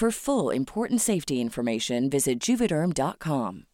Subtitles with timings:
[0.00, 3.66] For full important safety information, visit juvederm.com.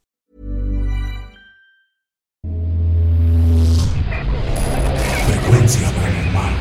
[5.29, 6.53] Frecuencia paranormal.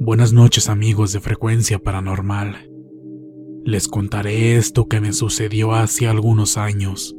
[0.00, 2.71] Buenas noches amigos de Frecuencia Paranormal.
[3.64, 7.16] Les contaré esto que me sucedió hace algunos años,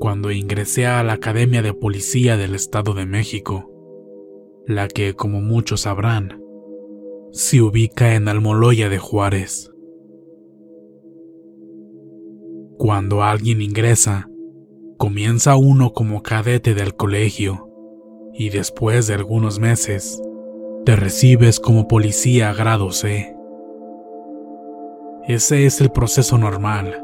[0.00, 3.70] cuando ingresé a la Academia de Policía del Estado de México,
[4.66, 6.40] la que, como muchos sabrán,
[7.30, 9.70] se ubica en Almoloya de Juárez.
[12.76, 14.28] Cuando alguien ingresa,
[14.98, 17.68] comienza uno como cadete del colegio
[18.32, 20.20] y después de algunos meses,
[20.84, 23.33] te recibes como policía grado C.
[25.26, 27.02] Ese es el proceso normal.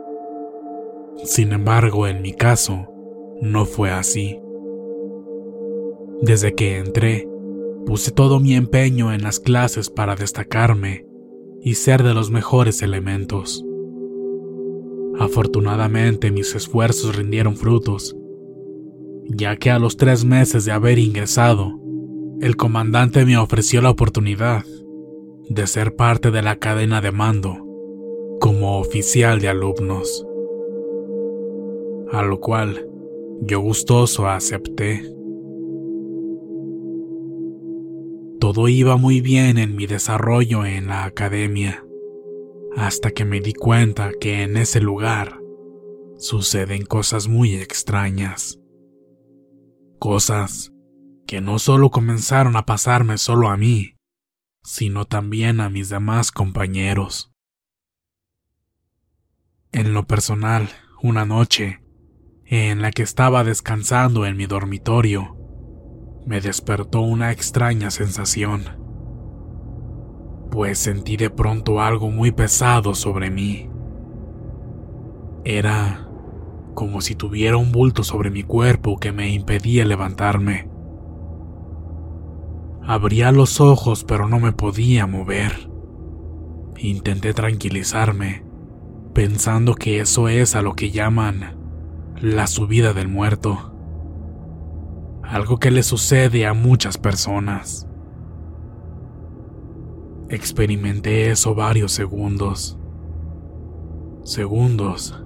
[1.24, 2.86] Sin embargo, en mi caso,
[3.40, 4.38] no fue así.
[6.20, 7.26] Desde que entré,
[7.86, 11.06] puse todo mi empeño en las clases para destacarme
[11.62, 13.64] y ser de los mejores elementos.
[15.18, 18.14] Afortunadamente mis esfuerzos rindieron frutos,
[19.30, 21.80] ya que a los tres meses de haber ingresado,
[22.42, 24.66] el comandante me ofreció la oportunidad
[25.48, 27.69] de ser parte de la cadena de mando
[28.40, 30.26] como oficial de alumnos,
[32.10, 32.88] a lo cual
[33.42, 35.02] yo gustoso acepté.
[38.40, 41.84] Todo iba muy bien en mi desarrollo en la academia,
[42.76, 45.38] hasta que me di cuenta que en ese lugar
[46.16, 48.58] suceden cosas muy extrañas.
[49.98, 50.72] Cosas
[51.26, 53.96] que no solo comenzaron a pasarme solo a mí,
[54.62, 57.29] sino también a mis demás compañeros.
[59.72, 60.68] En lo personal,
[61.00, 61.80] una noche,
[62.44, 65.36] en la que estaba descansando en mi dormitorio,
[66.26, 68.64] me despertó una extraña sensación,
[70.50, 73.70] pues sentí de pronto algo muy pesado sobre mí.
[75.44, 76.08] Era
[76.74, 80.68] como si tuviera un bulto sobre mi cuerpo que me impedía levantarme.
[82.82, 85.70] Abría los ojos pero no me podía mover.
[86.76, 88.49] Intenté tranquilizarme
[89.12, 91.56] pensando que eso es a lo que llaman
[92.20, 93.72] la subida del muerto.
[95.22, 97.86] Algo que le sucede a muchas personas.
[100.28, 102.78] Experimenté eso varios segundos.
[104.22, 105.22] Segundos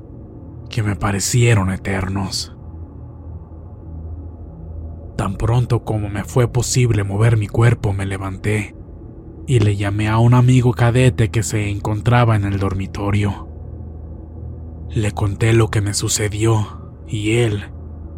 [0.70, 2.56] que me parecieron eternos.
[5.16, 8.74] Tan pronto como me fue posible mover mi cuerpo me levanté
[9.46, 13.53] y le llamé a un amigo cadete que se encontraba en el dormitorio.
[14.90, 17.70] Le conté lo que me sucedió y él,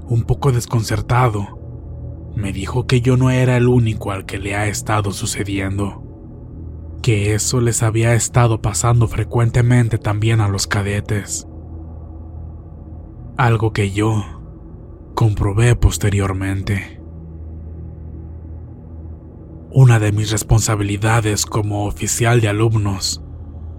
[0.08, 1.56] un poco desconcertado,
[2.34, 6.02] me dijo que yo no era el único al que le ha estado sucediendo,
[7.02, 11.48] que eso les había estado pasando frecuentemente también a los cadetes.
[13.38, 14.22] Algo que yo
[15.14, 17.00] comprobé posteriormente.
[19.70, 23.22] Una de mis responsabilidades como oficial de alumnos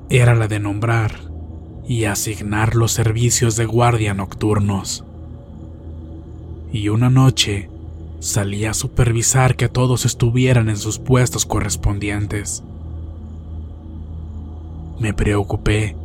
[0.10, 1.27] era la de nombrar
[1.88, 5.04] y asignar los servicios de guardia nocturnos.
[6.72, 7.70] Y una noche
[8.20, 12.64] salí a supervisar que todos estuvieran en sus puestos correspondientes.
[15.00, 15.96] Me preocupé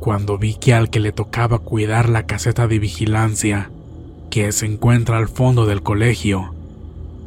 [0.00, 3.70] cuando vi que al que le tocaba cuidar la caseta de vigilancia,
[4.30, 6.54] que se encuentra al fondo del colegio,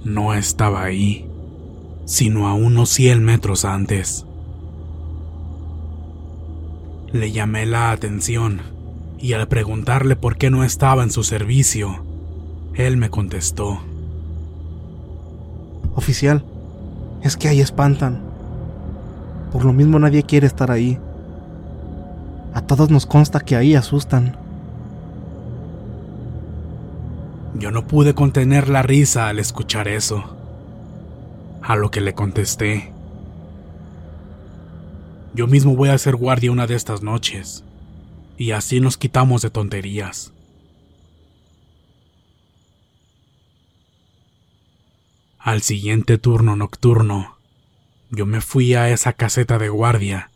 [0.04, 1.26] no estaba ahí,
[2.06, 4.25] sino a unos 100 metros antes.
[7.16, 8.60] Le llamé la atención
[9.18, 12.04] y al preguntarle por qué no estaba en su servicio,
[12.74, 13.80] él me contestó.
[15.96, 16.44] Oficial,
[17.24, 18.20] es que ahí espantan.
[19.54, 21.00] Por lo mismo nadie quiere estar ahí.
[22.54, 24.36] A todos nos consta que ahí asustan.
[27.58, 30.36] Yo no pude contener la risa al escuchar eso.
[31.62, 32.92] A lo que le contesté.
[35.36, 37.66] Yo mismo voy a ser guardia una de estas noches.
[38.38, 40.32] Y así nos quitamos de tonterías.
[45.38, 47.38] Al siguiente turno nocturno,
[48.12, 50.32] yo me fui a esa caseta de guardia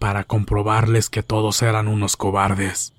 [0.00, 2.92] para comprobarles que todos eran unos cobardes.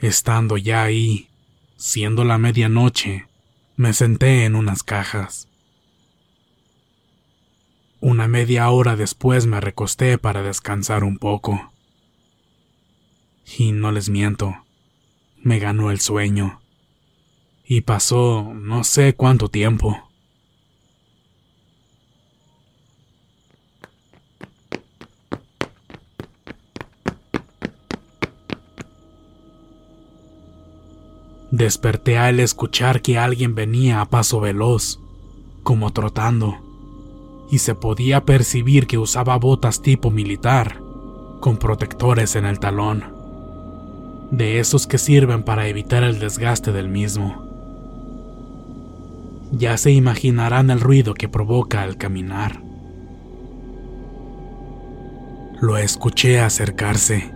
[0.00, 1.28] Estando ya ahí,
[1.76, 3.28] siendo la medianoche,
[3.76, 5.46] me senté en unas cajas.
[8.08, 11.72] Una media hora después me recosté para descansar un poco.
[13.58, 14.54] Y no les miento,
[15.42, 16.60] me ganó el sueño.
[17.64, 20.08] Y pasó no sé cuánto tiempo.
[31.50, 35.00] Desperté al escuchar que alguien venía a paso veloz,
[35.64, 36.65] como trotando,
[37.50, 40.80] y se podía percibir que usaba botas tipo militar,
[41.40, 43.04] con protectores en el talón,
[44.30, 47.46] de esos que sirven para evitar el desgaste del mismo.
[49.52, 52.62] Ya se imaginarán el ruido que provoca al caminar.
[55.60, 57.32] Lo escuché acercarse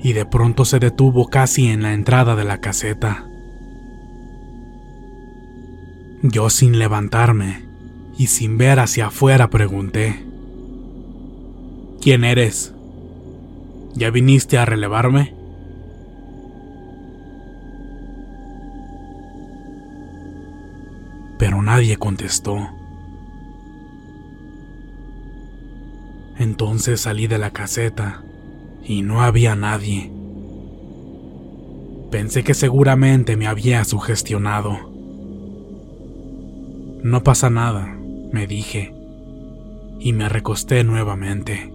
[0.00, 3.26] y de pronto se detuvo casi en la entrada de la caseta.
[6.22, 7.71] Yo sin levantarme
[8.18, 10.24] y sin ver hacia afuera pregunté,
[12.00, 12.74] ¿quién eres?
[13.94, 15.34] ¿Ya viniste a relevarme?
[21.38, 22.68] Pero nadie contestó.
[26.38, 28.22] Entonces salí de la caseta
[28.84, 30.10] y no había nadie.
[32.10, 34.92] Pensé que seguramente me había sugestionado.
[37.02, 37.96] No pasa nada,
[38.32, 38.94] me dije,
[40.00, 41.70] y me recosté nuevamente.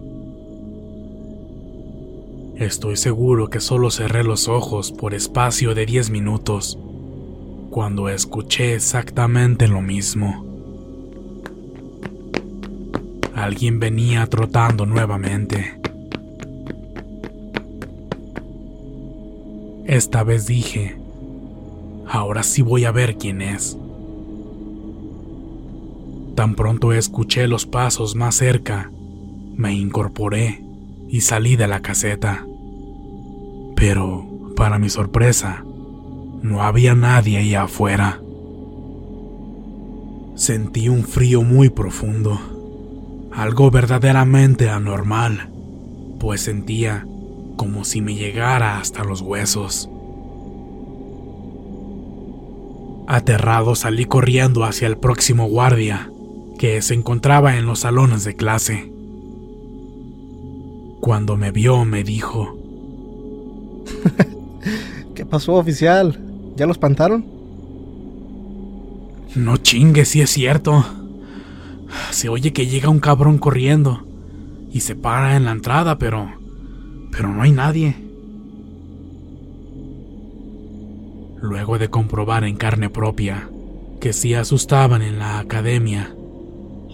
[2.56, 6.78] Estoy seguro que solo cerré los ojos por espacio de diez minutos,
[7.70, 10.44] cuando escuché exactamente lo mismo.
[13.34, 15.80] Alguien venía trotando nuevamente.
[19.86, 20.96] Esta vez dije,
[22.08, 23.78] ahora sí voy a ver quién es.
[26.38, 28.92] Tan pronto escuché los pasos más cerca,
[29.56, 30.62] me incorporé
[31.08, 32.46] y salí de la caseta.
[33.74, 35.64] Pero, para mi sorpresa,
[36.40, 38.20] no había nadie ahí afuera.
[40.36, 42.38] Sentí un frío muy profundo,
[43.32, 45.50] algo verdaderamente anormal,
[46.20, 47.04] pues sentía
[47.56, 49.90] como si me llegara hasta los huesos.
[53.08, 56.12] Aterrado salí corriendo hacia el próximo guardia,
[56.58, 58.92] que se encontraba en los salones de clase.
[61.00, 62.58] Cuando me vio me dijo,
[65.14, 66.20] ¿Qué pasó, oficial?
[66.56, 67.24] ¿Ya lo espantaron?
[69.34, 70.84] No chingue, si es cierto.
[72.10, 74.04] Se oye que llega un cabrón corriendo
[74.70, 76.28] y se para en la entrada, pero
[77.10, 77.96] pero no hay nadie.
[81.40, 83.48] Luego de comprobar en carne propia
[84.00, 86.14] que sí asustaban en la academia,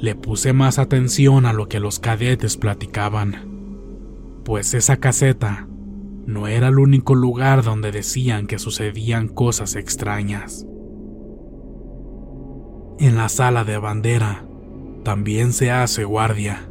[0.01, 5.67] le puse más atención a lo que los cadetes platicaban, pues esa caseta
[6.27, 10.67] no era el único lugar donde decían que sucedían cosas extrañas.
[12.99, 14.47] En la sala de bandera
[15.03, 16.69] también se hace guardia.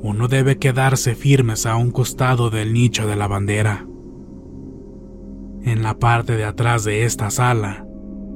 [0.00, 3.86] Uno debe quedarse firmes a un costado del nicho de la bandera.
[5.62, 7.86] En la parte de atrás de esta sala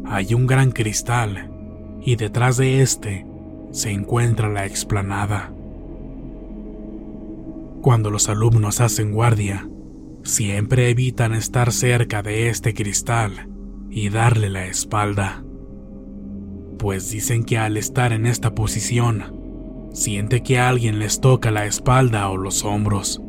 [0.04, 1.50] hay un gran cristal
[2.00, 3.27] y detrás de este
[3.70, 5.52] se encuentra la explanada.
[7.82, 9.68] Cuando los alumnos hacen guardia,
[10.24, 13.48] siempre evitan estar cerca de este cristal
[13.90, 15.44] y darle la espalda,
[16.78, 22.28] pues dicen que al estar en esta posición, siente que alguien les toca la espalda
[22.28, 23.22] o los hombros.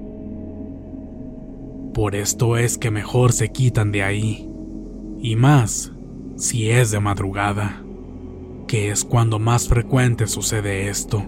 [1.93, 4.50] Por esto es que mejor se quitan de ahí,
[5.22, 5.91] y más
[6.38, 7.84] si es de madrugada,
[8.70, 11.24] que es cuando más frecuente sucede esto.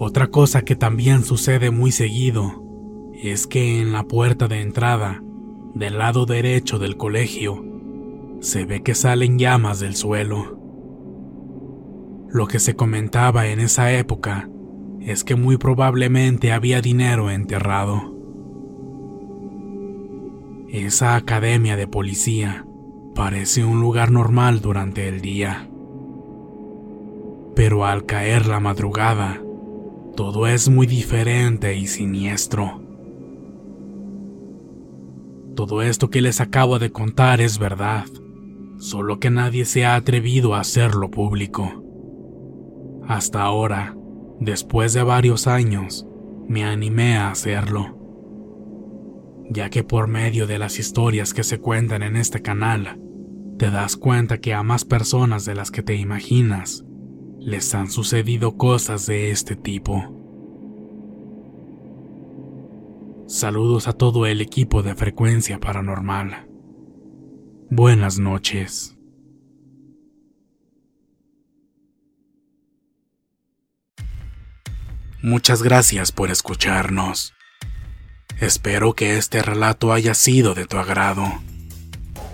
[0.00, 2.64] Otra cosa que también sucede muy seguido
[3.14, 5.22] es que en la puerta de entrada,
[5.74, 7.64] del lado derecho del colegio,
[8.40, 10.58] se ve que salen llamas del suelo.
[12.30, 14.50] Lo que se comentaba en esa época
[15.00, 18.18] es que muy probablemente había dinero enterrado.
[20.68, 22.64] Esa academia de policía
[23.18, 25.68] parece un lugar normal durante el día.
[27.56, 29.42] Pero al caer la madrugada,
[30.14, 32.80] todo es muy diferente y siniestro.
[35.56, 38.04] Todo esto que les acabo de contar es verdad,
[38.78, 41.82] solo que nadie se ha atrevido a hacerlo público.
[43.08, 43.96] Hasta ahora,
[44.38, 46.06] después de varios años,
[46.46, 47.98] me animé a hacerlo,
[49.50, 53.00] ya que por medio de las historias que se cuentan en este canal,
[53.58, 56.84] te das cuenta que a más personas de las que te imaginas
[57.40, 60.14] les han sucedido cosas de este tipo.
[63.26, 66.48] Saludos a todo el equipo de Frecuencia Paranormal.
[67.68, 68.96] Buenas noches.
[75.20, 77.34] Muchas gracias por escucharnos.
[78.40, 81.24] Espero que este relato haya sido de tu agrado.